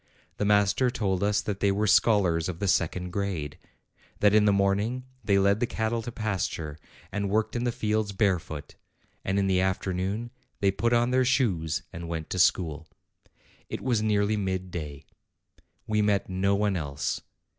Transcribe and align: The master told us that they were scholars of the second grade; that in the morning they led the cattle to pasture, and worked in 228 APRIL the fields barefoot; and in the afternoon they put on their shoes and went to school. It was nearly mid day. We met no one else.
The 0.37 0.45
master 0.45 0.89
told 0.89 1.21
us 1.21 1.41
that 1.43 1.59
they 1.59 1.71
were 1.71 1.85
scholars 1.85 2.49
of 2.49 2.57
the 2.57 2.67
second 2.67 3.11
grade; 3.11 3.59
that 4.19 4.33
in 4.33 4.45
the 4.45 4.51
morning 4.51 5.03
they 5.23 5.37
led 5.37 5.59
the 5.59 5.67
cattle 5.67 6.01
to 6.01 6.11
pasture, 6.11 6.79
and 7.11 7.29
worked 7.29 7.55
in 7.55 7.61
228 7.61 7.69
APRIL 7.69 7.71
the 7.71 7.93
fields 8.07 8.17
barefoot; 8.17 8.75
and 9.23 9.37
in 9.37 9.45
the 9.45 9.61
afternoon 9.61 10.31
they 10.59 10.71
put 10.71 10.93
on 10.93 11.11
their 11.11 11.23
shoes 11.23 11.83
and 11.93 12.07
went 12.09 12.31
to 12.31 12.39
school. 12.39 12.87
It 13.69 13.81
was 13.81 14.01
nearly 14.01 14.37
mid 14.37 14.71
day. 14.71 15.05
We 15.85 16.01
met 16.01 16.27
no 16.27 16.55
one 16.55 16.75
else. 16.75 17.21